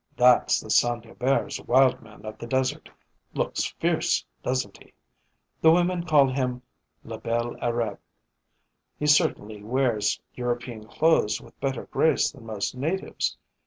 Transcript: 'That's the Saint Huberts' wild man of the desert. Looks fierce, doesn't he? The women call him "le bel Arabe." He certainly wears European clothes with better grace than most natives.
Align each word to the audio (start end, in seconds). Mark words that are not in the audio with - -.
'That's 0.17 0.59
the 0.59 0.71
Saint 0.71 1.03
Huberts' 1.05 1.63
wild 1.67 2.01
man 2.01 2.25
of 2.25 2.39
the 2.39 2.47
desert. 2.47 2.89
Looks 3.35 3.65
fierce, 3.77 4.25
doesn't 4.41 4.79
he? 4.81 4.93
The 5.61 5.69
women 5.71 6.07
call 6.07 6.27
him 6.27 6.63
"le 7.03 7.19
bel 7.19 7.55
Arabe." 7.61 7.99
He 8.97 9.05
certainly 9.05 9.61
wears 9.61 10.19
European 10.33 10.87
clothes 10.87 11.39
with 11.39 11.59
better 11.59 11.83
grace 11.85 12.31
than 12.31 12.47
most 12.47 12.73
natives. 12.73 13.37